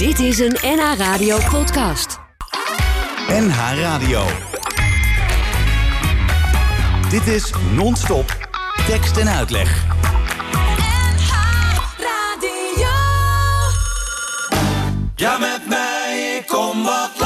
Dit 0.00 0.18
is 0.18 0.38
een 0.38 0.56
NH 0.62 0.94
Radio 0.96 1.38
podcast. 1.50 2.18
NH 3.28 3.56
Radio. 3.80 4.22
Dit 7.10 7.26
is 7.26 7.50
non-stop 7.72 8.48
tekst 8.86 9.16
en 9.16 9.28
uitleg. 9.28 9.84
NH 10.54 11.32
Radio. 11.98 12.88
Ja, 15.14 15.38
met 15.38 15.68
mij, 15.68 16.44
kom 16.46 16.82
wat 16.82 17.19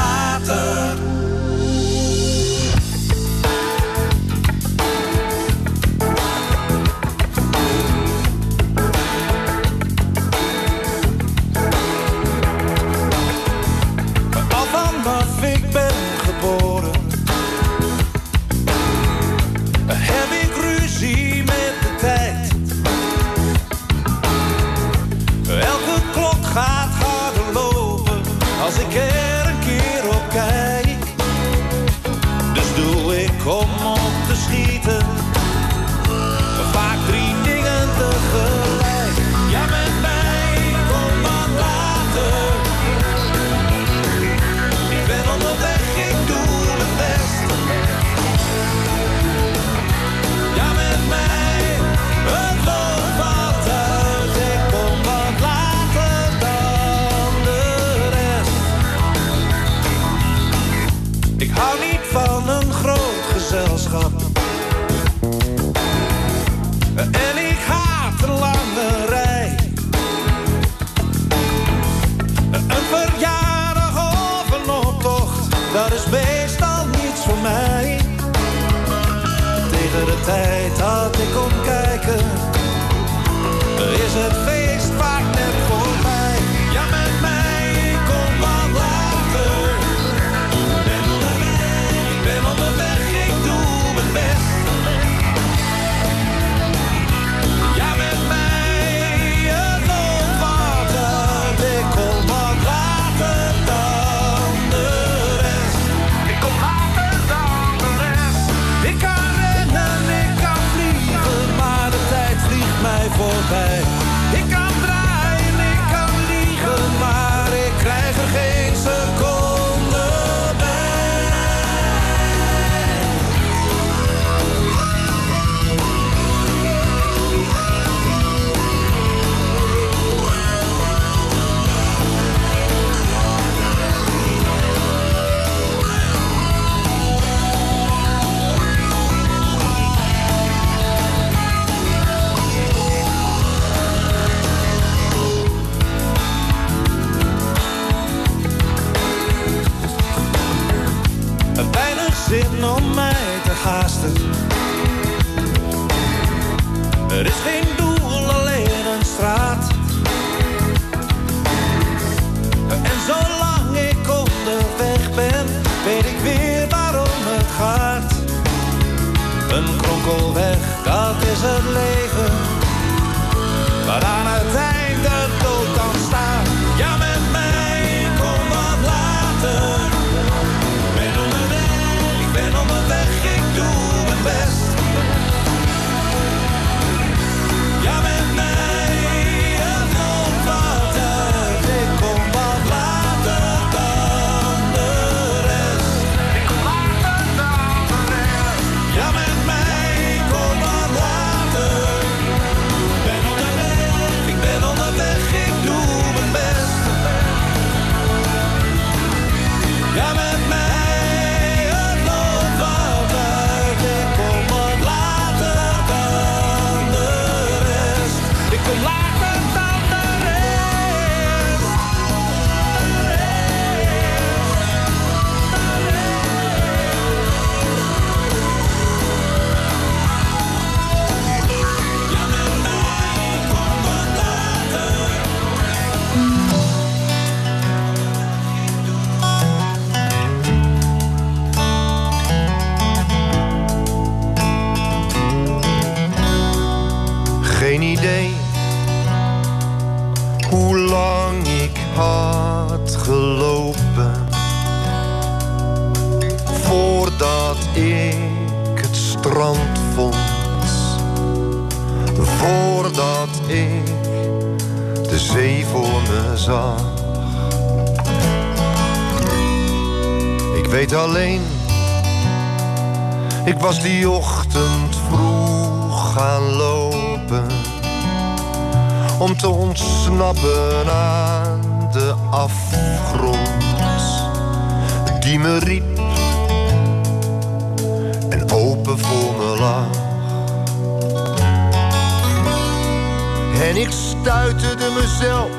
ik 293.84 293.90
stuiterde 293.90 294.90
mezelf 295.00 295.50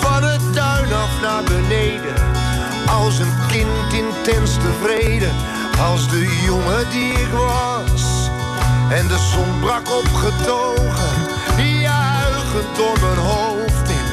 van 0.00 0.22
het 0.22 0.52
tuin 0.54 0.92
af 0.92 1.20
naar 1.22 1.42
beneden. 1.42 2.14
Als 2.86 3.18
een 3.18 3.34
kind 3.48 3.92
intens 3.92 4.50
tevreden, 4.54 5.32
als 5.90 6.08
de 6.08 6.42
jongen 6.46 6.90
die 6.90 7.12
ik 7.12 7.32
was. 7.32 8.02
En 8.90 9.06
de 9.08 9.18
zon 9.32 9.60
brak 9.60 9.86
opgetogen, 10.02 11.16
juichend 11.80 12.76
door 12.76 12.98
mijn 13.00 13.26
hoofd 13.26 13.88
in. 13.88 14.08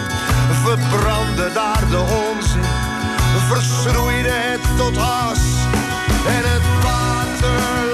Verbrandde 0.63 1.51
daar 1.53 1.83
de 1.89 1.99
onzin, 1.99 2.69
verschroeide 3.47 4.29
het 4.29 4.77
tot 4.77 4.97
as. 4.97 5.43
En 6.27 6.43
het 6.51 6.67
water 6.83 7.90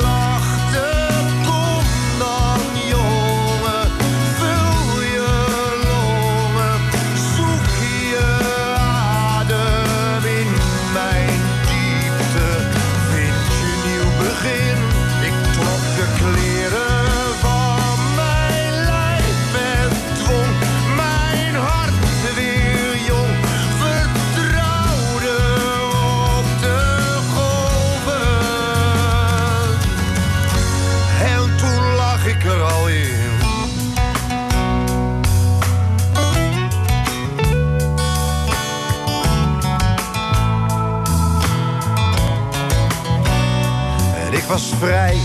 vrij. 44.80 45.18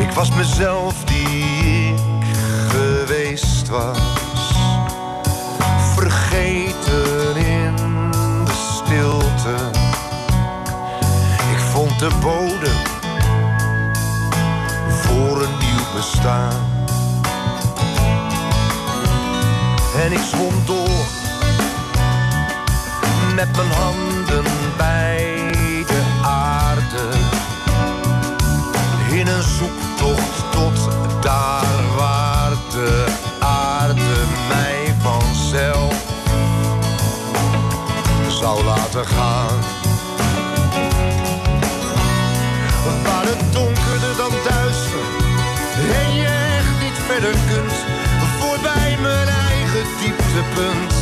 Ik 0.00 0.10
was 0.10 0.30
mezelf 0.30 1.04
die 1.04 1.88
ik 1.88 2.00
geweest 2.68 3.68
was. 3.68 3.98
Vergeten 5.94 7.36
in 7.36 7.76
de 8.44 8.72
stilte. 8.74 9.54
Ik 11.52 11.58
vond 11.72 11.98
de 11.98 12.10
bodem 12.20 12.78
voor 14.88 15.42
een 15.42 15.58
nieuw 15.58 15.84
bestaan. 15.94 16.66
En 20.04 20.12
ik 20.12 20.22
zwom 20.30 20.54
door 20.66 21.06
met 23.34 23.56
mijn 23.56 23.70
handen 23.70 24.44
bij 24.76 25.52
de 25.86 26.17
een 29.38 29.44
zoektocht 29.44 30.50
tot 30.50 30.92
daar 31.20 31.96
waar 31.96 32.50
de 32.70 33.04
aarde 33.38 34.24
mij 34.48 34.94
vanzelf 35.02 35.94
zou 38.28 38.64
laten 38.64 39.06
gaan. 39.06 39.58
Waar 43.04 43.24
het 43.24 43.52
donkerder 43.52 44.16
dan 44.16 44.32
duister 44.48 45.06
en 46.02 46.14
je 46.14 46.56
echt 46.58 46.82
niet 46.82 46.98
verder 47.06 47.34
kunt. 47.50 47.74
Voorbij 48.38 48.98
mijn 49.02 49.28
eigen 49.28 49.86
dieptepunt, 50.00 50.94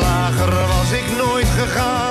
lager 0.00 0.66
was 0.66 0.90
ik 0.90 1.16
nooit 1.16 1.48
gegaan. 1.58 2.07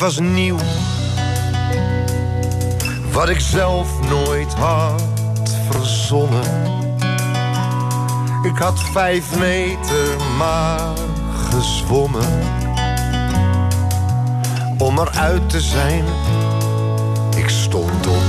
Was 0.00 0.18
nieuw, 0.18 0.56
wat 3.12 3.28
ik 3.28 3.40
zelf 3.40 4.08
nooit 4.08 4.54
had 4.54 5.02
verzonnen. 5.70 6.42
Ik 8.42 8.56
had 8.56 8.80
vijf 8.80 9.38
meter 9.38 10.16
maar 10.36 10.92
gezwommen. 11.50 12.42
Om 14.78 14.98
eruit 14.98 15.50
te 15.50 15.60
zijn, 15.60 16.04
ik 17.36 17.48
stond 17.48 18.06
op 18.06 18.22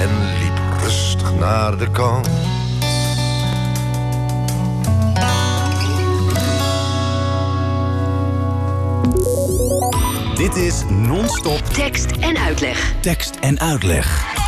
en 0.00 0.10
liep 0.38 0.82
rustig 0.82 1.34
naar 1.34 1.76
de 1.78 1.90
kant. 1.90 2.35
Dit 10.56 10.64
is 10.64 10.82
Non-Stop 10.88 11.64
Tekst 11.64 12.10
en 12.20 12.36
uitleg. 12.36 12.94
tekst 13.00 13.36
en 13.40 13.60
uitleg. 13.60 14.45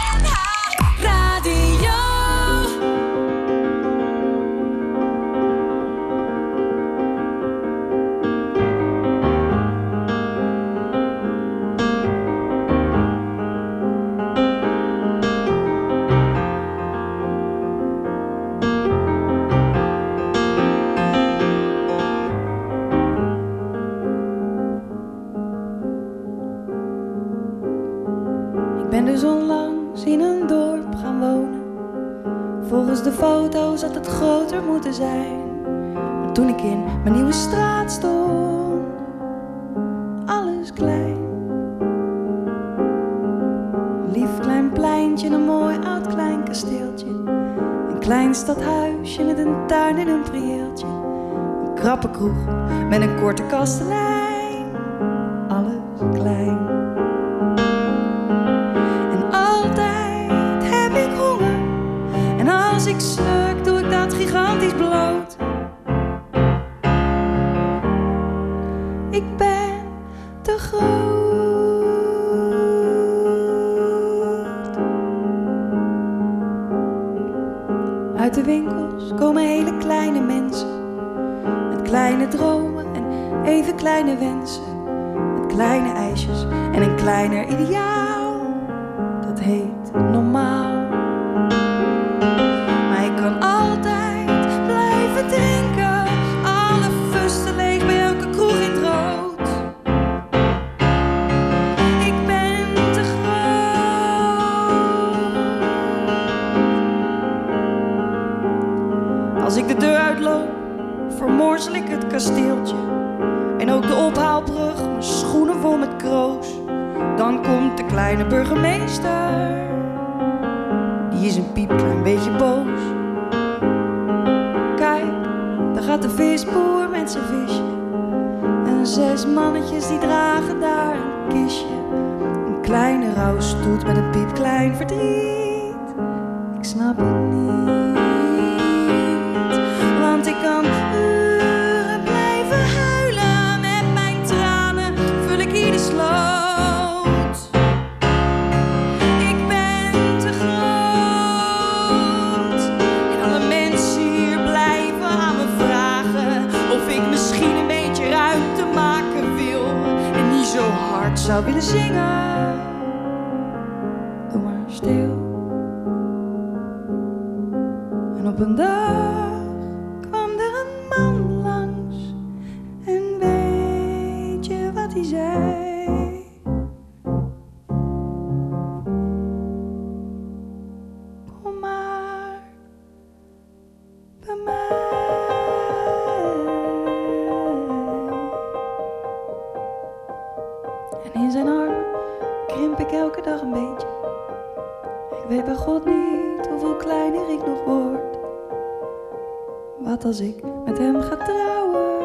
als 200.04 200.20
ik 200.20 200.42
met 200.64 200.78
hem 200.78 201.00
ga 201.00 201.16
trouwen? 201.16 201.96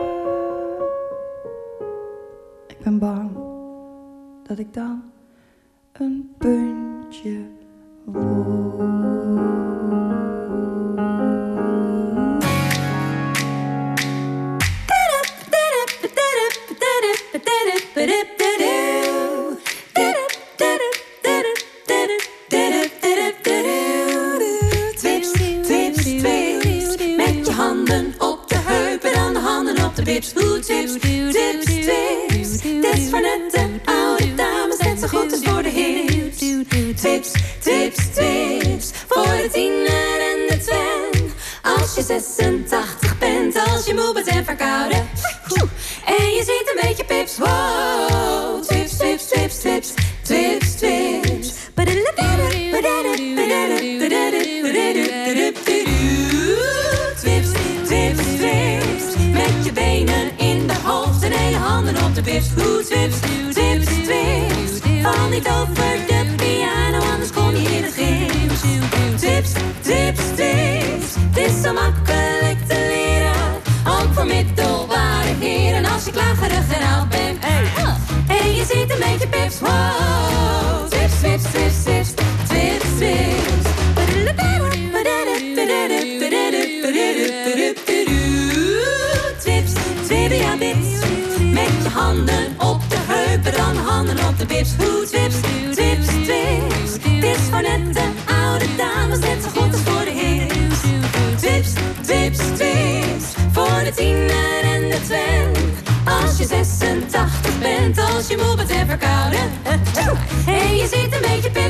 Ik 2.68 2.78
ben 2.84 3.00
bang 3.00 3.32
dat 4.44 4.60
ik 4.60 4.74
dan 4.74 5.13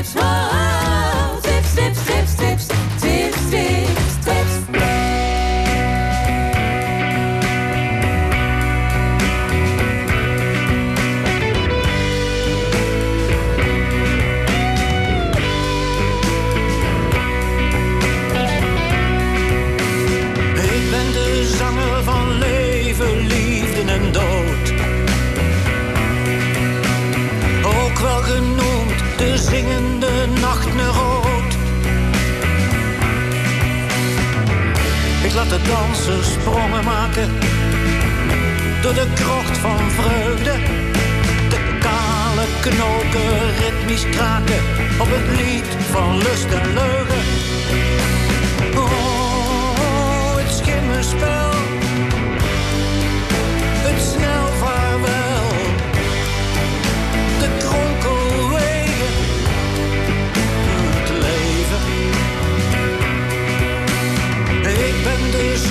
Oh. 0.06 1.03
Dansen 35.66 36.24
sprongen 36.24 36.84
maken. 36.84 37.28
Door 38.82 38.94
de 38.94 39.06
krocht 39.14 39.58
van 39.58 39.90
vreugde. 39.90 40.52
De 41.48 41.78
kale 41.80 42.46
knoken 42.60 43.54
ritmisch 43.60 44.08
kraken. 44.10 44.60
Op 44.98 45.08
het 45.10 45.40
lied 45.40 45.68
van 45.90 46.16
lust 46.16 46.50
en 46.50 46.74
leugen. 46.74 47.22
Oh. 48.76 49.13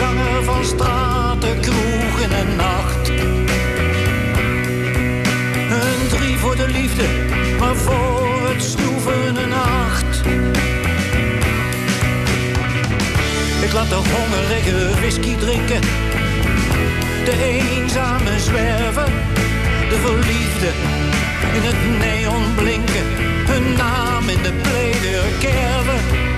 zanger 0.04 0.44
van 0.44 0.66
straten, 0.66 1.60
kroegen 1.60 2.32
en 2.32 2.56
nacht. 2.56 3.10
Een 5.70 6.08
drie 6.10 6.38
voor 6.38 6.56
de 6.56 6.68
liefde, 6.68 7.04
maar 7.60 7.76
voor 7.76 8.48
het 8.50 8.64
snoeven 8.64 9.36
een 9.44 9.54
acht. 9.54 10.26
Ik 13.62 13.74
laat 13.74 13.90
de 13.90 14.02
hongerige 14.14 15.00
whisky 15.00 15.36
drinken, 15.36 15.82
de 17.26 17.36
eenzame 17.44 18.40
zwerven, 18.40 19.12
de 19.90 19.98
verliefde 20.06 20.70
in 21.54 21.64
het 21.70 22.00
neon 22.00 22.56
blinken, 22.56 23.06
hun 23.52 23.74
naam 23.78 24.30
in 24.30 24.42
de 24.42 24.54
brede 24.62 25.22
kerven. 25.40 26.33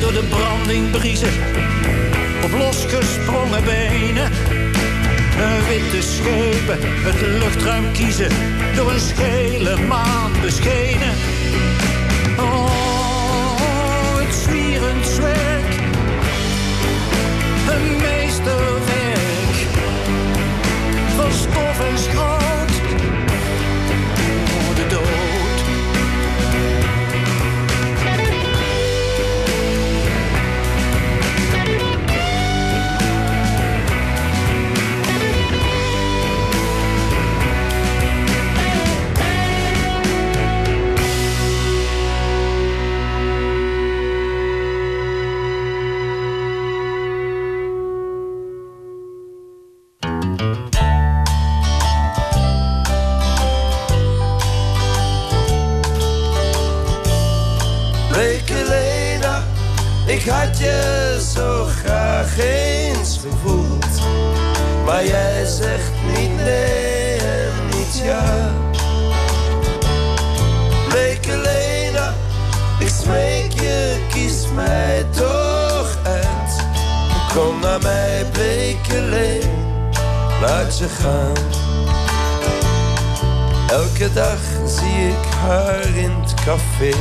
Door 0.00 0.12
de 0.12 0.22
branding 0.28 0.90
briezen, 0.90 1.32
op 2.44 2.52
losgesprongen 2.58 3.64
benen. 3.64 4.30
Een 5.38 5.66
witte 5.68 6.02
schepen, 6.02 6.78
het 6.80 7.20
luchtruim 7.20 7.92
kiezen, 7.92 8.28
door 8.76 8.92
een 8.92 9.00
schele 9.00 9.76
maan 9.88 10.30
beschenen. 10.40 11.14
Oh, 12.38 14.16
het 14.18 14.34
zwierend 14.34 15.06
zwerk, 15.06 15.74
een 17.68 17.96
meesterwerk 17.96 19.56
van 21.16 21.32
stof 21.32 21.80
en 21.90 21.98
schroot. 21.98 22.51
Mij 74.54 75.06
toch 75.10 75.96
uit. 76.02 76.66
Kom 77.34 77.60
naar 77.60 77.80
mij, 77.82 78.26
Blekeleen, 78.32 79.50
laat 80.40 80.78
je 80.78 80.88
gaan. 80.88 81.36
Elke 83.68 84.12
dag 84.12 84.38
zie 84.66 85.08
ik 85.08 85.32
haar 85.40 85.96
in 85.96 86.10
het 86.10 86.34
café 86.34 86.92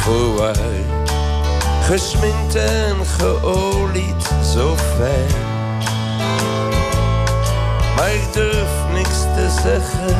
voorwaar. 0.00 1.02
Gesminkt 1.82 2.54
en 2.54 2.96
geolied, 3.06 4.30
zo 4.52 4.76
fijn. 4.76 5.52
Maar 7.96 8.14
ik 8.14 8.32
durf 8.32 8.70
niks 8.92 9.20
te 9.20 9.60
zeggen, 9.62 10.16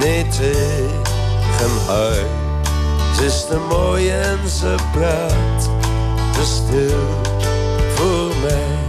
nee 0.00 0.28
tegen 0.28 1.70
haar. 1.86 2.41
Ze 3.16 3.24
is 3.24 3.44
te 3.44 3.58
mooi 3.68 4.10
en 4.10 4.48
ze 4.48 4.74
praat 4.92 5.70
te 6.32 6.44
stil 6.44 6.98
voor 7.94 8.32
mij. 8.42 8.80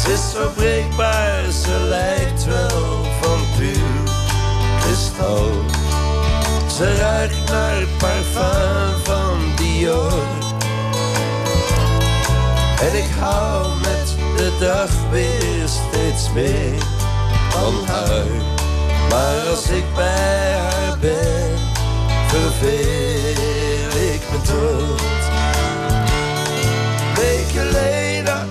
Ze 0.00 0.12
is 0.12 0.30
zo 0.30 0.50
breekbaar, 0.54 1.50
ze 1.50 1.86
lijkt 1.88 2.44
wel 2.44 3.04
van 3.20 3.40
puur 3.56 4.16
kristal. 4.80 5.50
Ze 6.76 6.96
ruikt 6.96 7.50
naar 7.50 7.76
het 7.76 7.98
parfum 7.98 9.04
van 9.04 9.38
Dior. 9.56 10.12
En 12.80 12.98
ik 12.98 13.10
hou 13.20 13.68
met 13.80 14.16
de 14.36 14.56
dag 14.60 14.90
weer 15.10 15.68
steeds 15.68 16.32
meer 16.32 16.82
van 17.48 17.74
haar. 17.86 18.26
Maar 19.10 19.48
als 19.50 19.68
ik 19.68 19.84
bij 19.94 20.52
haar 20.52 20.98
ben, 21.00 21.58
verveel 22.28 24.12
ik 24.12 24.20
me 24.30 24.38
dood. 24.46 25.22
Wekelena, 27.14 28.46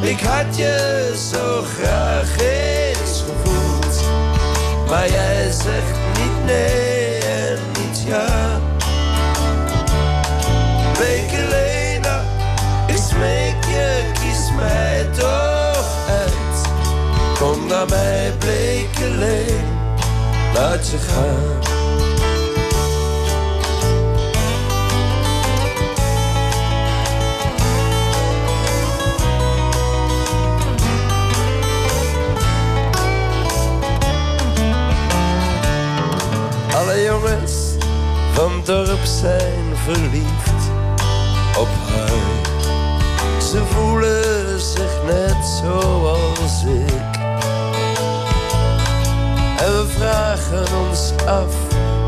ik 0.00 0.20
had 0.20 0.56
je 0.56 1.14
zo 1.30 1.62
graag 1.62 2.38
eens 2.38 3.24
gevoeld. 3.26 4.00
Maar 4.88 5.10
jij 5.10 5.50
zegt 5.50 5.98
niet 6.18 6.44
nee 6.44 7.18
en 7.18 7.58
niet 7.78 8.02
ja. 8.06 8.60
Wekelena, 10.98 12.22
ik 12.86 12.96
smeek 12.96 13.64
je, 13.64 14.02
kies 14.12 14.52
mij 14.56 15.06
toch 15.18 15.86
uit. 16.08 16.68
Kom 17.38 17.66
naar 17.66 17.88
mij, 17.88 18.32
Blekeleen, 18.38 19.64
laat 20.54 20.88
je 20.88 20.98
gaan. 20.98 21.77
Alle 36.98 37.06
jongens 37.06 37.52
van 38.32 38.62
dorp 38.64 39.04
zijn 39.04 39.76
verliefd 39.84 40.70
op 41.58 41.68
haar. 41.88 43.40
Ze 43.40 43.62
voelen 43.64 44.60
zich 44.60 45.02
net 45.06 45.46
zoals 45.62 46.64
ik. 46.64 47.16
En 49.58 49.72
we 49.72 49.84
vragen 49.98 50.66
ons 50.88 51.12
af, 51.26 51.54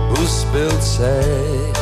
hoe 0.08 0.26
speelt 0.26 0.84
zij 0.84 1.72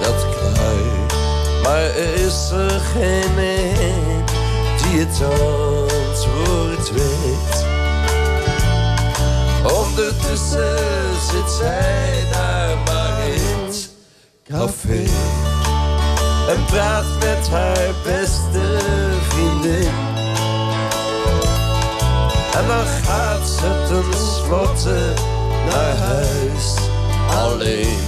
dat 0.00 0.26
klaar? 0.36 1.62
Maar 1.62 1.82
er 1.82 2.14
is 2.14 2.50
er 2.50 2.80
geen 2.80 3.38
een 3.38 4.24
die 4.76 5.00
het 5.00 5.20
antwoord 5.22 6.90
weet. 6.92 7.53
Ondertussen 9.96 10.76
zit 11.30 11.50
zij 11.50 12.24
daar 12.32 12.76
maar 12.84 13.28
in 13.28 13.66
het 13.66 13.90
café. 14.48 15.02
En 16.48 16.64
praat 16.64 17.04
met 17.18 17.48
haar 17.48 17.94
beste 18.04 18.78
vriendin. 19.28 19.92
En 22.54 22.66
dan 22.66 22.86
gaat 22.86 23.48
ze 23.48 23.84
tenslotte 23.88 25.12
naar 25.70 25.96
huis. 25.96 26.74
Alleen, 27.30 27.98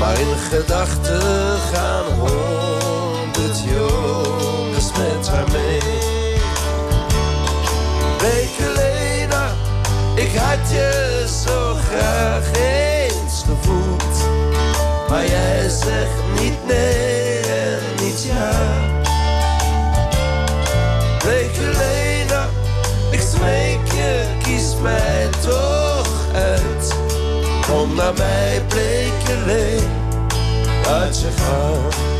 maar 0.00 0.20
in 0.20 0.36
gedachten 0.50 1.58
gaan 1.72 2.04
honderd 2.04 3.60
jongens 3.64 4.90
met 4.92 5.28
haar 5.28 5.50
mee 5.52 6.17
had 10.38 10.70
je 10.70 11.24
zo 11.44 11.74
graag 11.74 12.44
eens 12.52 13.44
gevoeld. 13.46 14.28
Maar 15.08 15.26
jij 15.26 15.68
zegt 15.68 16.40
niet 16.40 16.66
nee 16.66 17.40
en 17.40 18.04
niet 18.04 18.22
ja. 18.22 18.50
Pleekje 21.18 21.70
Lena, 21.78 22.48
ik 23.10 23.20
smeek 23.20 23.92
je, 23.94 24.26
kies 24.42 24.74
mij 24.82 25.28
toch 25.40 26.08
uit. 26.34 26.94
Kom 27.70 27.94
naar 27.94 28.14
mij, 28.14 28.62
bleek 28.68 29.12
je 29.26 29.42
leeg 29.46 29.82
uit 30.86 31.20
je 31.20 31.28
gaan. 31.36 32.17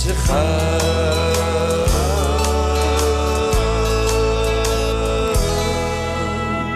Je. 0.00 0.14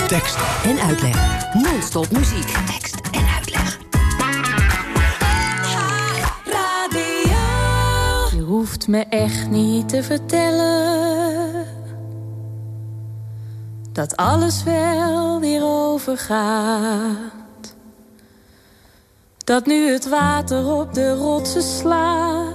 Tekst 0.06 0.36
En 0.64 0.80
uitleg. 0.80 1.52
Non-stop 1.52 2.10
muziek. 2.10 2.52
Tekst 2.66 3.00
en 3.10 3.26
uitleg. 3.36 3.78
Radio. 6.44 7.36
Je 8.36 8.42
hoeft 8.46 8.88
me 8.88 9.06
echt 9.08 9.50
niet 9.50 9.88
te 9.88 10.02
vertellen 10.02 11.66
dat 13.96 14.16
alles 14.16 14.62
wel 14.62 15.40
weer 15.40 15.62
overgaat. 15.62 17.34
Dat 19.44 19.66
nu 19.66 19.92
het 19.92 20.08
water 20.08 20.66
op 20.66 20.94
de 20.94 21.14
rotsen 21.14 21.62
slaat, 21.62 22.45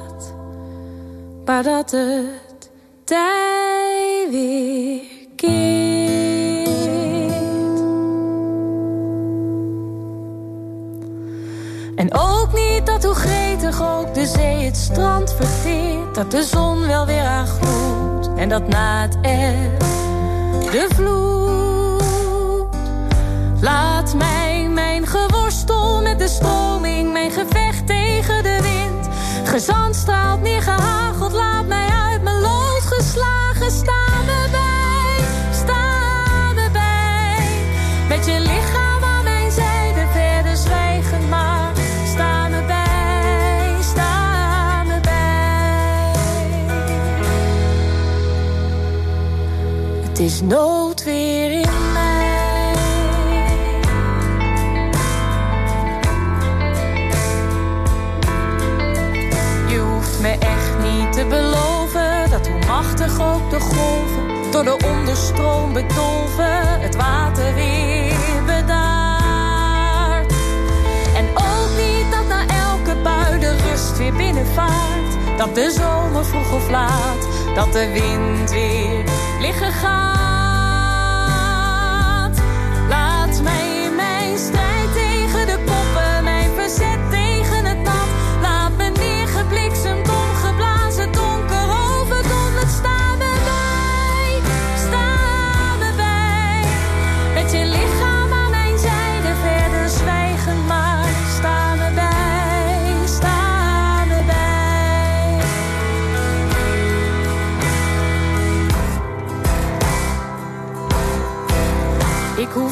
maar 1.46 1.64
dat 1.64 1.92
het 1.92 2.70
tij 3.04 4.28
weer 4.32 5.02
keert. 5.36 6.70
En 11.96 12.14
ook 12.14 12.54
niet 12.54 12.86
dat 12.86 13.04
hoe 13.04 13.14
gretig 13.14 13.82
ook 13.82 14.14
de 14.14 14.26
zee 14.26 14.66
het 14.66 14.78
strand 14.78 15.34
verteert. 15.34 16.16
Dat 16.16 16.32
de 16.32 16.44
zon 16.44 16.88
wel 16.88 17.06
weer 17.06 17.24
aan. 17.24 17.48
En 18.36 18.50
dat 18.50 18.68
na 18.68 19.02
het 19.02 19.18
eb 19.22 19.80
de 20.72 20.88
vloed. 20.96 22.76
Laat 23.62 24.16
mij 24.16 24.68
mijn 24.70 25.08
geworstel 25.08 26.02
met 26.02 26.20
de 26.20 26.28
stroming. 26.28 27.12
Mijn 27.12 27.32
gevecht 27.32 27.88
tegen 27.88 28.44
de 28.44 28.60
wind. 28.62 28.71
Gezand 29.52 29.96
straalt 29.96 30.42
neergehageld. 30.42 31.32
Laat 31.32 31.68
mij 31.68 31.88
uit 31.88 32.22
mijn 32.22 32.40
lood 32.40 32.82
geslagen. 32.82 33.72
Sta 33.72 34.06
me 34.26 34.48
bij, 34.52 35.26
sta 35.54 36.54
me 36.54 36.70
bij. 36.72 37.38
Met 38.08 38.26
je 38.26 38.40
lichaam 38.40 39.04
aan 39.04 39.24
mijn 39.24 39.52
zijde 39.52 40.06
verder 40.12 40.58
zwijgen 40.58 41.30
maar. 41.30 41.72
Sta 42.14 42.48
me 42.48 42.64
bij, 42.66 43.76
sta 43.82 44.84
me 44.84 45.00
bij. 45.02 46.12
Het 50.08 50.20
is 50.20 50.42
noodweer 50.42 51.52
de 63.02 63.60
golven 63.60 64.52
door 64.52 64.64
de 64.64 64.78
onderstroom 64.86 65.74
bedolven 65.74 66.82
het 66.82 66.96
water 66.96 67.54
weer 67.54 68.44
bedaart. 68.46 70.34
En 71.16 71.28
ook 71.34 71.70
niet 71.78 72.12
dat 72.12 72.28
na 72.28 72.46
elke 72.48 72.96
bui 73.04 73.40
de 73.40 73.56
rust 73.70 73.98
weer 73.98 74.14
binnenvaart. 74.14 75.38
Dat 75.38 75.56
de 75.56 75.72
zomer 75.72 76.26
vroeg 76.26 76.54
of 76.54 76.70
laat, 76.70 77.28
dat 77.56 77.74
de 77.74 77.92
wind 77.92 78.52
weer 78.52 79.04
liggen 79.40 79.72
gaat. 79.72 80.51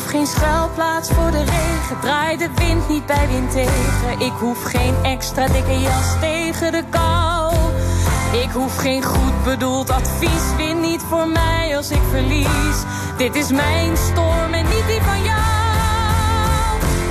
Geen 0.10 0.28
schuilplaats 0.28 1.10
voor 1.10 1.32
de 1.32 1.44
regen. 1.44 2.00
Draai 2.02 2.38
de 2.38 2.50
wind 2.56 2.90
niet 2.90 3.06
bij 3.06 3.28
wind 3.28 3.52
tegen. 3.52 4.20
Ik 4.20 4.32
hoef 4.40 4.64
geen 4.64 4.94
extra 5.04 5.48
dikke 5.48 5.80
jas 5.80 6.20
tegen 6.20 6.72
de 6.72 6.84
kou. 6.90 7.54
Ik 8.32 8.50
hoef 8.50 8.78
geen 8.78 9.04
goed 9.04 9.44
bedoeld 9.44 9.90
advies. 9.90 10.56
Win 10.58 10.80
niet 10.80 11.02
voor 11.10 11.28
mij 11.28 11.78
als 11.78 11.90
ik 11.90 12.02
verlies. 12.10 12.78
Dit 13.18 13.36
is 13.36 13.52
mijn 13.52 13.98
storm 13.98 14.54
en 14.54 14.66
niet 14.66 14.88
die 14.88 15.02
van 15.02 15.24
jou. 15.24 15.44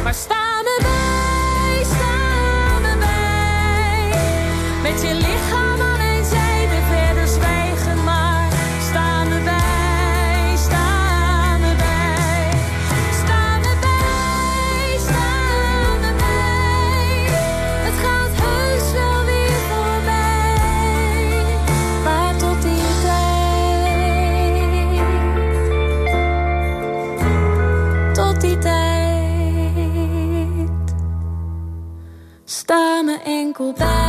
Maar 0.02 0.14
sta 0.14 0.62
me 0.62 0.78
bij, 0.80 1.84
sta 1.84 2.78
me 2.80 2.98
bij. 2.98 4.20
Met 4.82 5.02
je 5.02 5.14
lichaam 5.14 5.97
me 33.58 33.64
enkel 33.70 34.07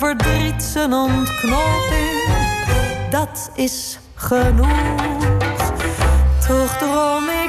verdriet 0.00 0.62
zijn 0.62 0.92
ontknoping. 0.92 2.28
Dat 3.10 3.50
is 3.54 3.98
genoeg. 4.14 4.68
Toch 6.46 6.76
droom 6.78 7.28
ik 7.28 7.39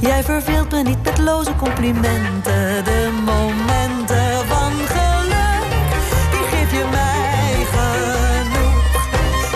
Jij 0.00 0.22
verveelt 0.22 0.70
me 0.70 0.82
niet 0.82 1.02
met 1.02 1.18
loze 1.18 1.56
complimenten. 1.56 2.84
De 2.84 3.22
momenten 3.24 4.46
van 4.46 4.72
geluk, 4.72 5.90
die 6.30 6.46
geef 6.50 6.72
je 6.72 6.84
mij 6.90 7.66
genoeg. 7.70 8.82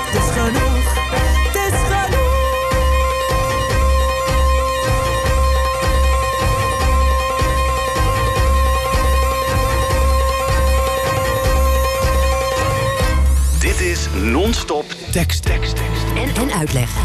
Het 0.05 0.15
is 0.15 0.31
genoeg, 0.33 0.95
het 1.11 1.55
is 1.55 1.79
genoeg. 1.93 2.33
Dit 13.61 13.81
is 13.81 14.09
non-stop 14.23 14.85
tekst, 15.11 15.43
tekst, 15.43 15.77
tekst. 15.77 16.05
En, 16.17 16.43
en 16.43 16.53
uitleg. 16.53 17.04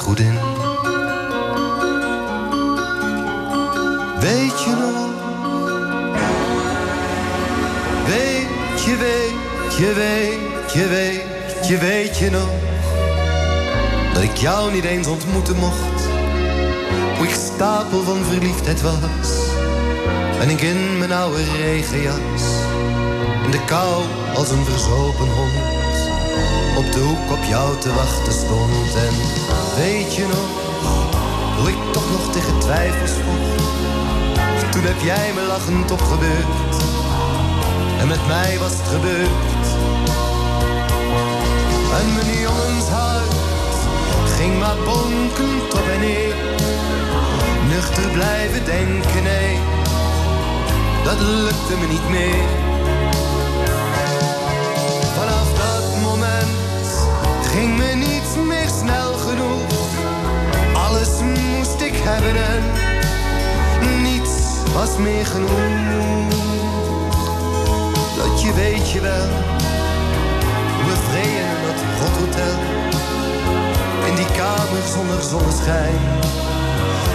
Goed 0.00 0.20
in. 0.20 0.38
Weet 4.20 4.62
je 4.64 4.70
nog? 4.70 5.08
Weet 8.06 8.82
je, 8.84 8.96
weet 8.96 9.76
je, 9.76 9.92
weet 9.94 10.72
je, 10.72 10.88
weet 10.88 11.68
je, 11.68 11.78
weet 11.78 12.18
je 12.18 12.30
nog? 12.30 12.48
Dat 14.14 14.22
ik 14.22 14.36
jou 14.36 14.72
niet 14.72 14.84
eens 14.84 15.06
ontmoeten 15.06 15.56
mocht. 15.56 16.00
Hoe 17.16 17.26
ik 17.26 17.34
stapel 17.34 18.02
van 18.02 18.24
verliefdheid 18.24 18.82
was. 18.82 19.48
En 20.40 20.50
ik 20.50 20.60
in 20.60 20.98
mijn 20.98 21.12
oude 21.12 21.44
regenjas. 21.56 22.42
In 23.44 23.50
de 23.50 23.64
kou 23.64 24.02
als 24.34 24.50
een 24.50 24.64
verzopen 24.64 25.28
hond. 25.28 25.80
Op 26.76 26.92
de 26.92 26.98
hoek 26.98 27.30
op 27.30 27.44
jou 27.48 27.78
te 27.78 27.94
wachten 27.94 28.32
stond. 28.32 28.94
En 28.94 29.39
weet 29.76 30.14
je 30.14 30.26
nog? 30.26 30.48
Hoe 31.58 31.68
ik 31.68 31.92
toch 31.92 32.10
nog 32.10 32.32
tegen 32.32 32.58
twijfels 32.58 33.10
vocht. 33.10 34.72
Toen 34.72 34.82
heb 34.82 35.00
jij 35.02 35.32
me 35.34 35.42
lachend 35.42 35.90
opgebeurd. 35.90 36.74
En 37.98 38.08
met 38.08 38.26
mij 38.26 38.58
was 38.58 38.72
het 38.72 38.88
gebeurd. 38.88 39.66
En 41.98 42.14
mijn 42.14 42.40
jongenshart 42.40 43.34
ging 44.36 44.58
maar 44.58 44.76
bonkend 44.84 45.74
op 45.74 45.88
en 45.94 46.00
neer. 46.00 46.34
Nuchter 47.68 48.08
blijven 48.12 48.64
denken, 48.64 49.22
nee, 49.22 49.58
dat 51.04 51.20
lukte 51.20 51.76
me 51.80 51.86
niet 51.86 52.08
meer. 52.08 52.69
Ging 57.52 57.76
me 57.76 57.94
niets 57.94 58.32
meer 58.46 58.68
snel 58.68 59.12
genoeg. 59.12 59.88
Alles 60.74 61.12
moest 61.20 61.80
ik 61.80 61.94
hebben 61.94 62.36
en 62.46 62.62
niets 64.02 64.32
was 64.74 64.96
meer 64.96 65.26
genoeg. 65.26 66.28
Dat 68.16 68.42
je 68.42 68.52
weet 68.54 68.90
je 68.90 69.00
wel, 69.00 69.28
we 70.86 70.94
vreden 71.08 71.58
dat 71.66 71.80
rothotel. 72.00 72.58
In 74.08 74.14
die 74.14 74.30
kamer 74.40 74.82
zonder 74.94 75.22
zonneschijn, 75.22 75.98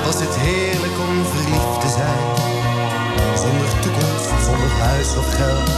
was 0.06 0.20
het 0.20 0.36
heerlijk 0.36 0.98
om 1.08 1.26
verliefd 1.34 1.82
te 1.82 1.90
zijn. 2.00 2.24
Zonder 3.44 3.70
toekomst, 3.82 4.30
zonder 4.46 4.72
huis 4.80 5.18
of 5.18 5.28
geld, 5.36 5.70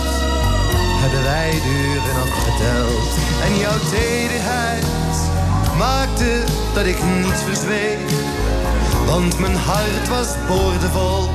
hebben 1.08 1.32
wij 1.32 1.52
de 1.52 1.74
uren 1.91 2.22
afgeteld. 2.22 3.10
En 3.46 3.58
jouw 3.58 3.80
tederheid 3.91 4.86
maakte 5.78 6.43
dat 6.74 6.86
ik 6.86 6.98
niets 7.04 7.41
verzweeg. 7.43 7.98
Want 9.06 9.39
mijn 9.39 9.56
hart 9.56 10.08
was 10.10 10.28
boordevol, 10.48 11.30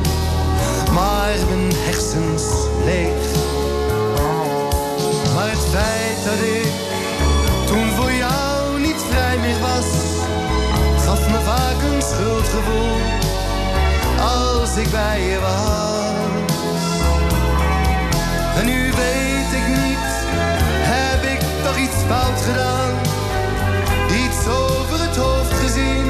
maar 0.92 1.36
mijn 1.48 1.72
hersens 1.74 2.44
leeg. 2.84 3.24
Maar 5.34 5.50
het 5.50 5.66
feit 5.70 6.18
dat 6.24 6.40
ik 6.58 6.72
toen 7.66 7.88
voor 7.90 8.12
jou 8.12 8.80
niet 8.80 9.02
vrij 9.10 9.38
meer 9.38 9.60
was, 9.60 9.88
gaf 11.04 11.30
me 11.30 11.40
vaak 11.44 11.82
een 11.82 12.02
schuldgevoel 12.02 12.96
als 14.20 14.76
ik 14.76 14.90
bij 14.90 15.20
je 15.20 15.38
was. 15.40 16.31
Iets 21.76 21.98
fout 22.08 22.40
gedaan? 22.40 22.92
Iets 24.24 24.46
over 24.46 25.00
het 25.06 25.16
hoofd 25.16 25.52
gezien, 25.52 26.06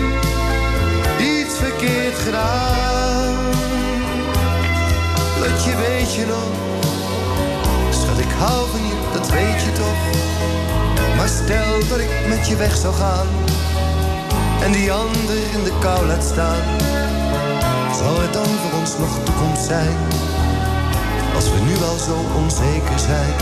iets 1.19 1.55
verkeerd 1.55 2.19
gedaan. 2.19 3.35
Dat 5.41 5.65
je 5.65 5.77
weet 5.77 6.15
je 6.15 6.27
nog 6.27 6.63
Schat, 7.91 8.19
ik 8.19 8.33
hou 8.39 8.69
van 8.71 8.81
je, 8.81 8.95
dat 9.13 9.31
weet 9.31 9.63
je 9.63 9.73
toch. 9.73 10.01
Maar 11.17 11.29
stel 11.29 11.89
dat 11.89 11.99
ik 11.99 12.29
met 12.29 12.49
je 12.49 12.57
weg 12.57 12.77
zou 12.77 12.95
gaan. 12.95 13.27
En 14.63 14.73
die 14.73 14.93
ander 14.93 15.37
in 15.57 15.65
de 15.65 15.73
kou 15.81 16.07
laat 16.07 16.25
staan. 16.25 16.63
zou 17.99 18.21
het 18.23 18.33
dan 18.33 18.47
voor 18.63 18.79
ons 18.79 18.99
nog 18.99 19.19
toekomst 19.25 19.65
zijn? 19.65 19.97
Als 21.35 21.45
we 21.45 21.59
nu 21.69 21.75
al 21.91 21.99
zo 21.99 22.17
onzeker 22.37 22.99
zijn, 22.99 23.35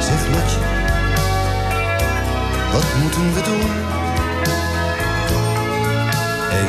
zeg 0.00 0.20
Lotje, 0.32 0.83
wat 2.74 2.84
moeten 3.02 3.34
we 3.34 3.42
doen? 3.42 3.70
Hey, 6.50 6.66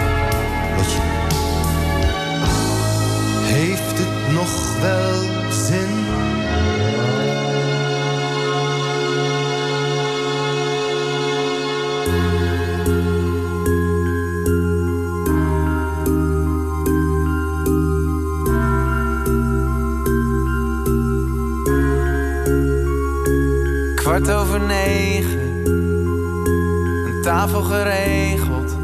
Lotje, 0.77 1.01
heeft 3.53 3.97
het 3.97 4.33
nog 4.33 4.79
wel 4.81 5.21
zin? 5.51 6.03
Kwart 23.95 24.31
over 24.31 24.59
negen, 24.61 25.34
tafel 27.35 27.61
geregeld. 27.61 28.77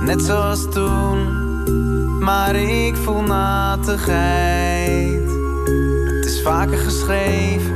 Net 0.00 0.22
zoals 0.22 0.68
toen, 0.70 1.18
maar 2.20 2.54
ik 2.54 2.96
voel 2.96 3.22
natigheid. 3.22 4.16
Het 6.04 6.24
is 6.24 6.42
vaker 6.42 6.78
geschreven, 6.78 7.74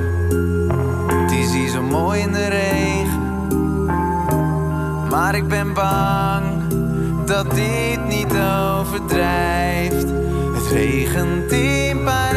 het 1.06 1.32
is 1.32 1.52
hier 1.52 1.68
zo 1.68 1.82
mooi 1.82 2.20
in 2.20 2.32
de 2.32 2.48
regen. 2.48 3.46
Maar 5.10 5.34
ik 5.34 5.48
ben 5.48 5.74
bang 5.74 6.44
dat 7.26 7.50
dit 7.54 8.06
niet 8.08 8.32
overdrijft. 8.78 10.06
Het 10.54 10.66
regent 10.72 11.52
in 11.52 12.04
Parijs, 12.04 12.29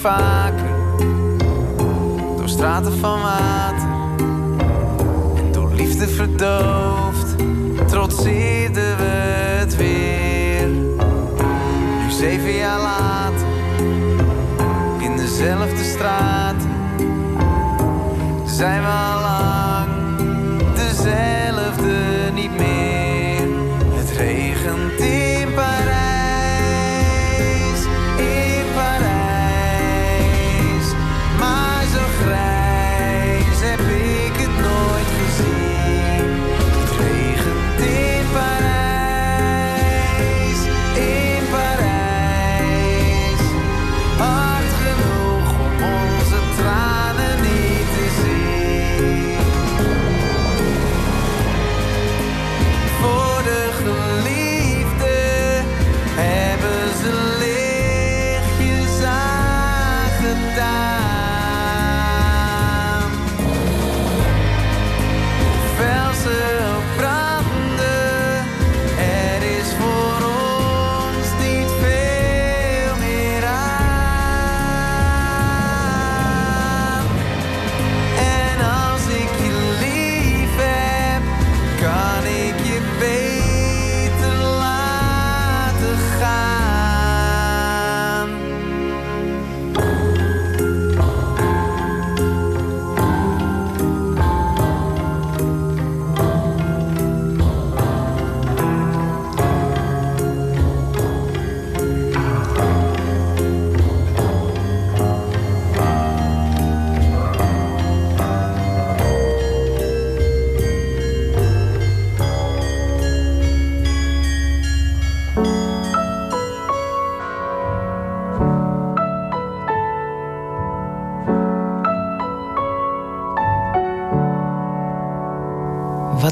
vaker 0.00 0.70
door 2.36 2.48
straten 2.48 2.98
van 2.98 3.20
water. 3.20 3.88
En 5.36 5.52
door 5.52 5.72
liefde 5.72 6.08
verdoofd, 6.08 7.34
trotseerden 7.86 8.96
we 8.96 9.04
het 9.58 9.76
weer. 9.76 10.68
Nu 12.02 12.10
zeven 12.10 12.52
jaar 12.52 12.80
later, 12.80 13.46
in 14.98 15.16
dezelfde 15.16 15.84
straat, 15.84 16.62
zijn 18.46 18.80
we 18.80 18.88
al 18.88 19.17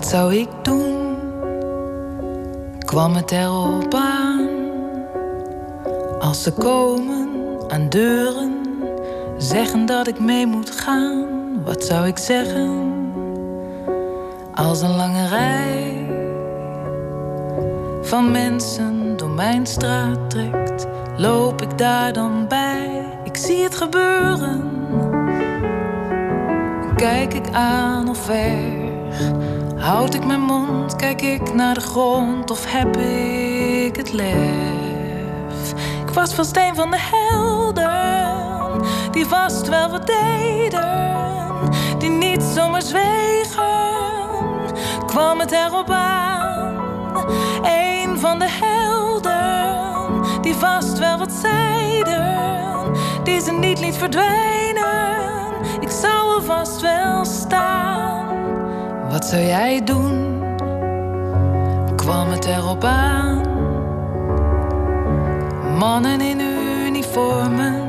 Wat 0.06 0.14
zou 0.14 0.34
ik 0.34 0.48
doen? 0.62 1.16
Kwam 2.78 3.14
het 3.14 3.30
erop 3.30 3.94
aan? 3.94 4.48
Als 6.18 6.42
ze 6.42 6.52
komen 6.52 7.28
aan 7.68 7.88
deuren, 7.88 8.52
zeggen 9.38 9.86
dat 9.86 10.06
ik 10.06 10.20
mee 10.20 10.46
moet 10.46 10.70
gaan. 10.70 11.26
Wat 11.64 11.84
zou 11.84 12.06
ik 12.06 12.18
zeggen? 12.18 13.02
Als 14.54 14.80
een 14.80 14.96
lange 14.96 15.28
rij 15.28 16.08
van 18.02 18.30
mensen 18.30 19.16
door 19.16 19.30
mijn 19.30 19.66
straat 19.66 20.30
trekt, 20.30 20.86
loop 21.16 21.62
ik 21.62 21.78
daar 21.78 22.12
dan 22.12 22.48
bij? 22.48 23.18
Ik 23.24 23.36
zie 23.36 23.62
het 23.62 23.74
gebeuren. 23.74 24.70
Kijk 26.96 27.34
ik 27.34 27.50
aan 27.52 28.08
of 28.08 28.26
weg? 28.26 29.55
Houd 29.78 30.14
ik 30.14 30.24
mijn 30.24 30.40
mond, 30.40 30.96
kijk 30.96 31.22
ik 31.22 31.54
naar 31.54 31.74
de 31.74 31.80
grond 31.80 32.50
of 32.50 32.64
heb 32.72 32.96
ik 32.96 33.96
het 33.96 34.12
lef? 34.12 35.72
Ik 36.06 36.12
was 36.14 36.34
vast 36.34 36.56
een 36.56 36.74
van 36.74 36.90
de 36.90 36.96
helden, 36.98 38.82
die 39.10 39.26
vast 39.26 39.68
wel 39.68 39.90
wat 39.90 40.06
deden, 40.06 41.70
die 41.98 42.10
niet 42.10 42.42
zomaar 42.42 42.82
zwegen. 42.82 43.64
Kwam 45.06 45.40
het 45.40 45.52
erop 45.52 45.90
aan, 45.90 46.74
een 47.62 48.18
van 48.18 48.38
de 48.38 48.48
helden, 48.48 50.42
die 50.42 50.54
vast 50.54 50.98
wel 50.98 51.18
wat 51.18 51.32
zeiden, 51.32 52.92
die 53.22 53.40
ze 53.40 53.52
niet 53.52 53.80
liet 53.80 53.96
verdwijnen. 53.96 55.52
Ik 55.80 55.90
zou 55.90 56.36
er 56.36 56.42
vast 56.42 56.80
wel 56.80 57.24
staan. 57.24 57.95
Wat 59.16 59.24
zou 59.24 59.42
jij 59.42 59.84
doen? 59.84 60.42
Kwam 61.96 62.28
het 62.28 62.44
erop 62.44 62.84
aan? 62.84 63.42
Mannen 65.78 66.20
in 66.20 66.40
uniformen 66.86 67.88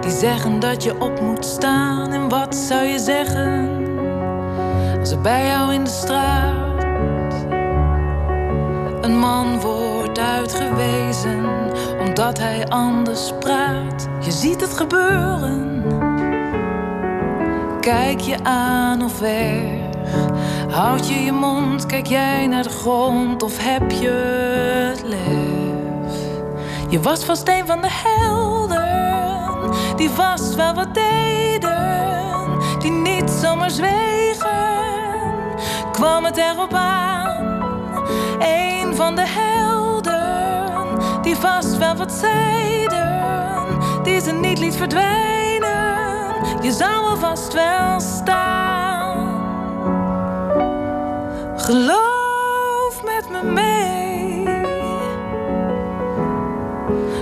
die 0.00 0.10
zeggen 0.10 0.60
dat 0.60 0.82
je 0.82 1.00
op 1.00 1.20
moet 1.20 1.44
staan. 1.44 2.12
En 2.12 2.28
wat 2.28 2.54
zou 2.54 2.82
je 2.84 2.98
zeggen 2.98 3.68
als 5.00 5.10
er 5.10 5.20
bij 5.20 5.46
jou 5.46 5.72
in 5.74 5.84
de 5.84 5.90
straat 5.90 7.34
een 9.00 9.18
man 9.18 9.60
wordt 9.60 10.18
uitgewezen 10.18 11.44
omdat 12.00 12.38
hij 12.38 12.68
anders 12.68 13.32
praat? 13.38 14.08
Je 14.20 14.30
ziet 14.30 14.60
het 14.60 14.72
gebeuren. 14.72 15.84
Kijk 17.80 18.20
je 18.20 18.44
aan 18.44 19.02
of 19.02 19.18
weg? 19.18 19.81
Houd 20.70 21.08
je 21.08 21.14
je 21.14 21.32
mond, 21.32 21.86
kijk 21.86 22.06
jij 22.06 22.46
naar 22.46 22.62
de 22.62 22.68
grond 22.68 23.42
of 23.42 23.58
heb 23.58 23.90
je 23.90 24.10
het 24.90 25.02
lef? 25.02 26.16
Je 26.88 27.00
was 27.00 27.24
vast 27.24 27.48
een 27.48 27.66
van 27.66 27.80
de 27.80 27.88
helden, 27.90 28.76
die 29.96 30.10
vast 30.10 30.54
wel 30.54 30.74
wat 30.74 30.94
deden, 30.94 32.58
die 32.78 32.90
niet 32.90 33.30
zomaar 33.30 33.70
zwegen. 33.70 34.50
Kwam 35.92 36.24
het 36.24 36.36
erop 36.36 36.74
aan, 36.74 37.44
een 38.38 38.94
van 38.96 39.14
de 39.14 39.24
helden, 39.26 41.22
die 41.22 41.36
vast 41.36 41.78
wel 41.78 41.94
wat 41.94 42.12
zeiden, 42.12 43.78
die 44.02 44.20
ze 44.20 44.32
niet 44.32 44.58
liet 44.58 44.76
verdwijnen. 44.76 45.20
Je 46.62 46.72
zou 46.72 47.10
er 47.10 47.18
vast 47.18 47.52
wel 47.52 48.00
staan. 48.00 48.71
Geloof 51.62 53.02
met 53.04 53.30
me 53.30 53.42
mee. 53.42 54.44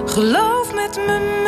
Geloof 0.07 0.75
met 0.75 0.97
me 0.97 1.19
mee. 1.19 1.40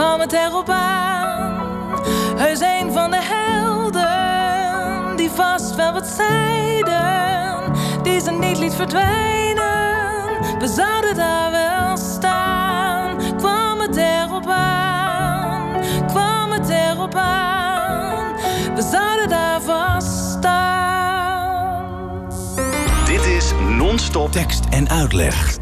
Kwam 0.00 0.20
het 0.20 0.32
erop 0.32 0.68
aan, 0.68 1.60
heus 2.36 2.60
een 2.60 2.92
van 2.92 3.10
de 3.10 3.18
helden 3.20 5.16
die 5.16 5.30
vast 5.30 5.74
wel 5.74 5.92
wat 5.92 6.06
zeiden, 6.06 7.72
die 8.02 8.20
ze 8.20 8.30
niet 8.30 8.58
liet 8.58 8.74
verdwijnen. 8.74 10.58
We 10.58 10.68
zouden 10.68 11.14
daar 11.14 11.50
wel 11.50 11.96
staan. 11.96 13.16
Kwam 13.36 13.80
het 13.80 13.96
erop 13.96 14.48
aan, 14.48 15.80
kwam 16.06 16.50
het 16.50 16.68
erop 16.68 17.14
aan. 17.14 18.34
We 18.74 18.82
zouden 18.90 19.28
daar 19.28 19.60
vast 19.60 20.38
staan. 20.38 21.84
Dit 23.04 23.24
is 23.24 23.52
non-stop 23.76 24.32
tekst 24.32 24.64
en 24.70 24.88
uitleg. 24.88 25.59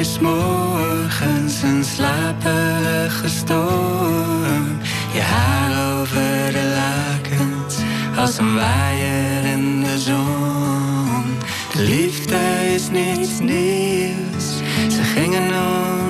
Je 0.00 0.06
's 0.06 0.18
morgens 0.18 1.62
een 1.62 1.84
slaperige 1.84 3.28
storm. 3.28 4.78
Je 5.12 5.20
haar 5.20 5.72
over 5.92 6.52
de 6.52 6.66
lakens 6.80 7.74
als 8.16 8.38
een 8.38 8.54
waaier 8.54 9.44
in 9.44 9.82
de 9.82 9.98
zon. 9.98 11.24
De 11.72 11.82
liefde 11.82 12.38
is 12.74 12.90
niets 12.90 13.40
nieuws. 13.40 14.46
Ze 14.88 15.02
gingen 15.02 15.50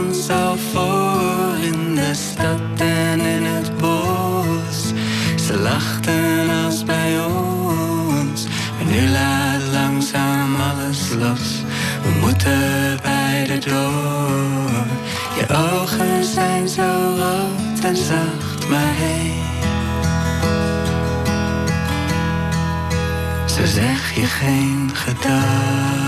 ons 0.07 0.31
al 0.31 0.57
voor 0.73 1.55
in 1.63 1.95
de 1.95 2.15
stad 2.15 2.81
en 2.81 3.21
in 3.21 3.45
het 3.45 3.77
bos. 3.79 4.79
Ze 5.47 5.59
lachten 5.59 6.51
als 6.65 6.85
bij 6.85 7.25
ons. 7.25 8.47
Maar 8.77 8.95
nu 8.95 9.09
laat 9.09 9.63
langzaam 9.73 10.55
alles 10.55 11.01
los. 11.19 11.63
We 12.03 12.11
moeten 12.21 12.70
zijn 16.41 16.69
zo 16.69 17.15
rood 17.17 17.85
en 17.85 17.97
zacht, 17.97 18.69
maar 18.69 18.95
hé. 18.97 19.33
Zo 23.47 23.65
zeg 23.65 24.15
je 24.15 24.27
geen 24.27 24.91
gedag. 24.93 26.00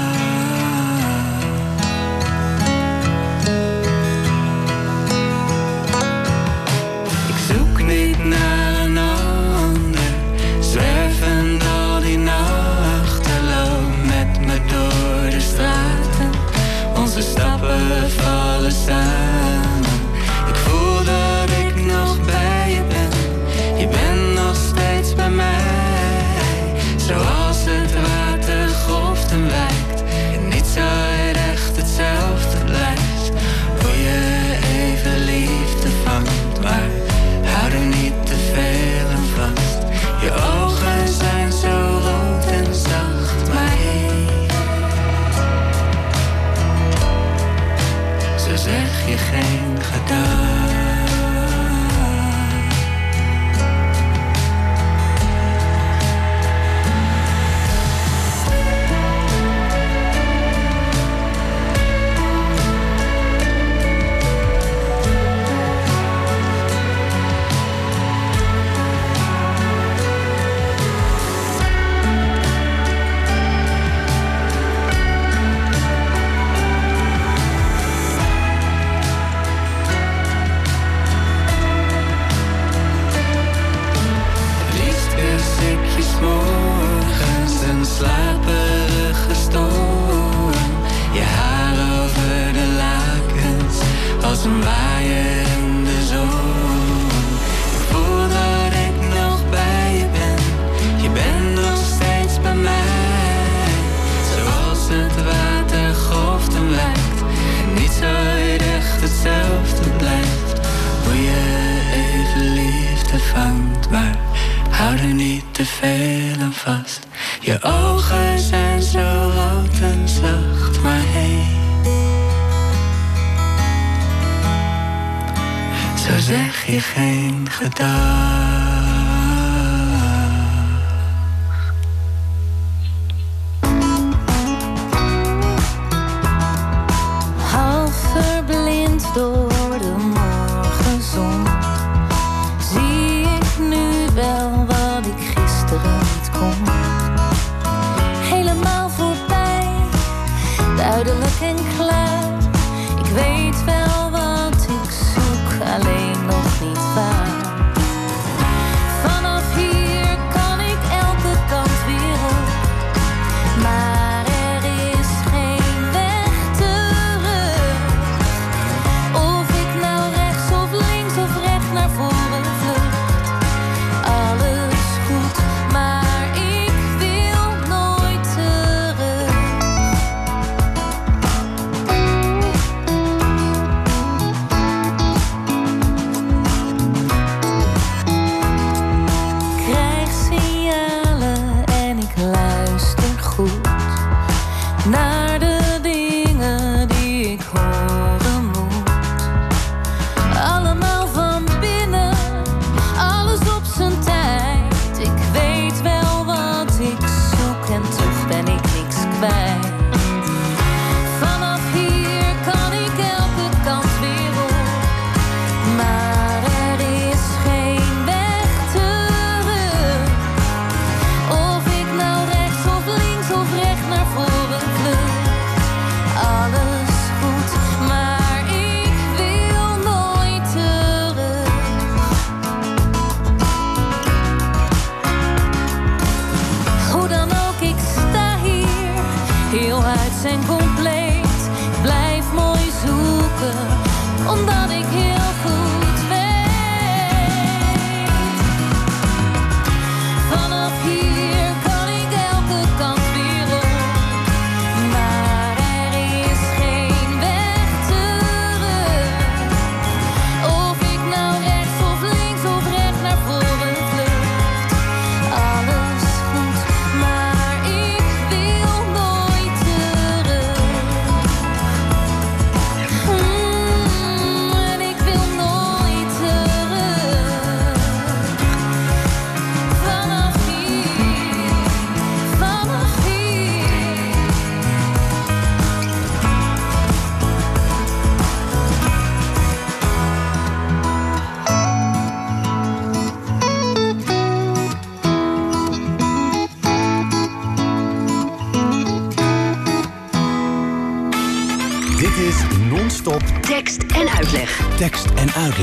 home. 146.43 146.72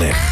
En 0.01 0.28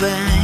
moving 0.00 0.35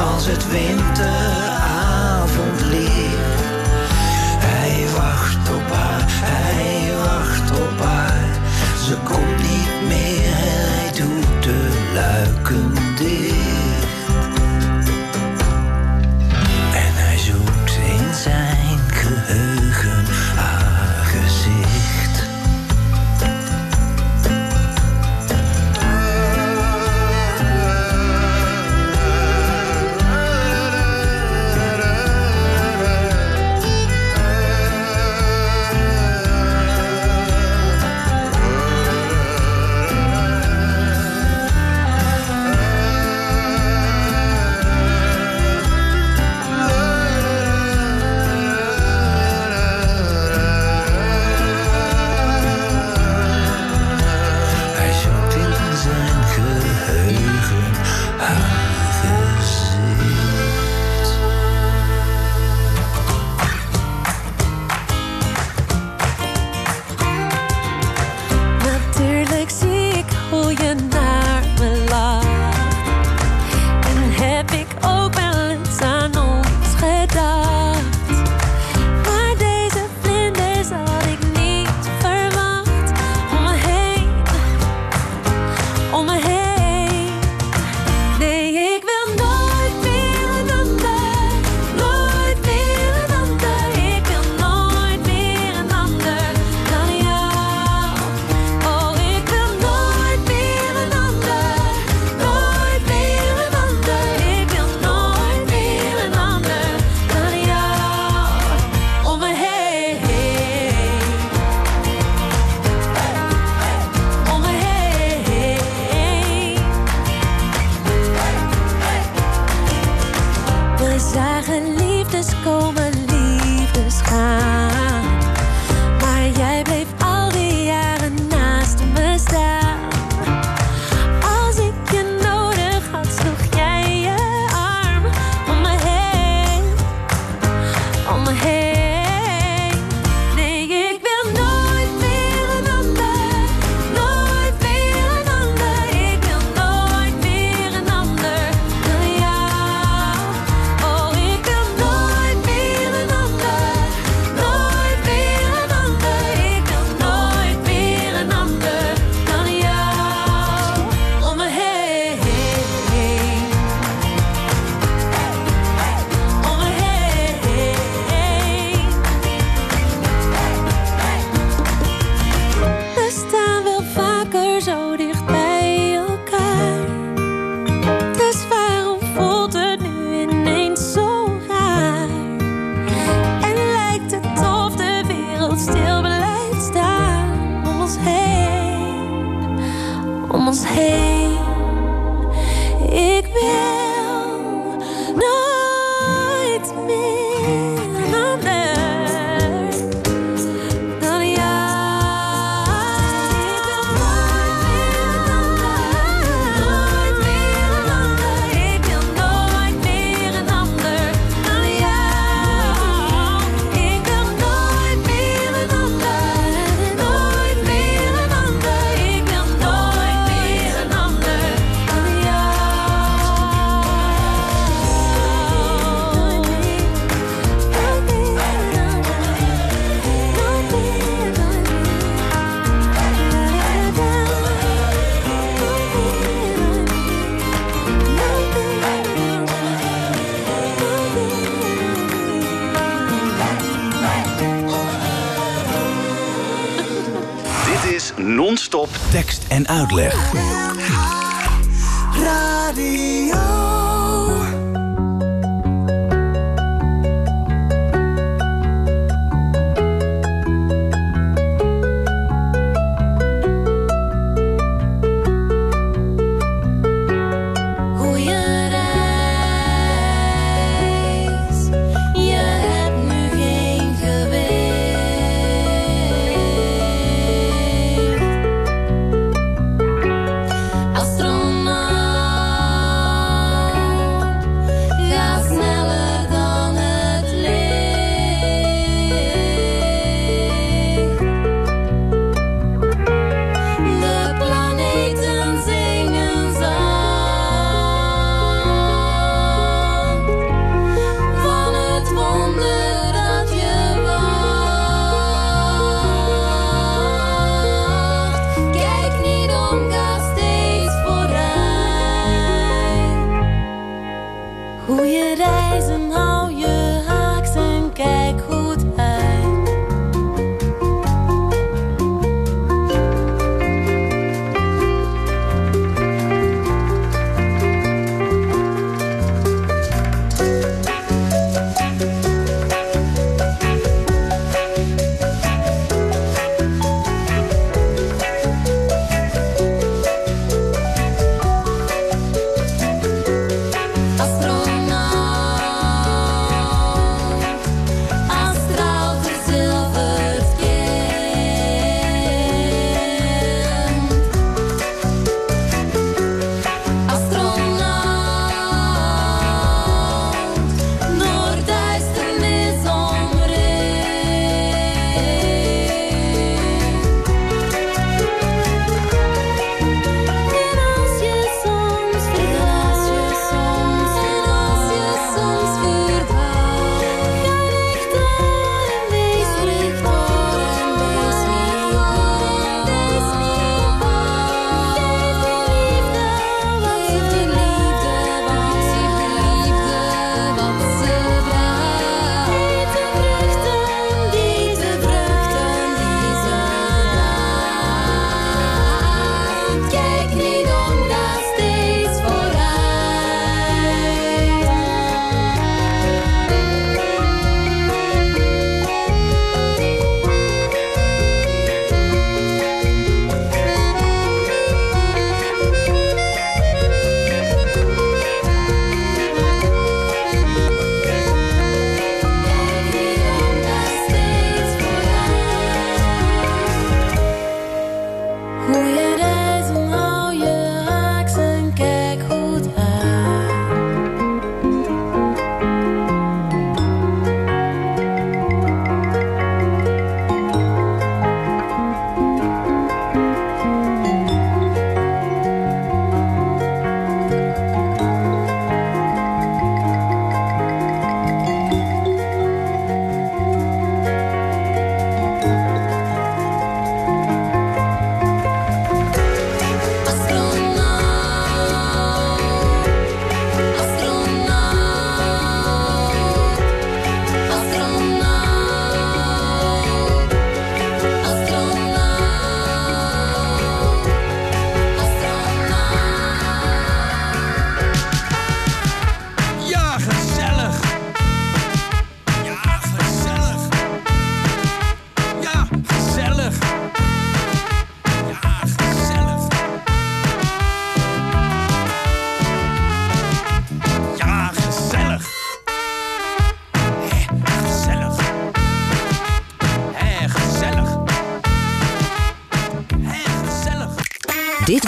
als 0.00 0.26
het 0.26 0.50
winteravondlicht. 0.50 1.49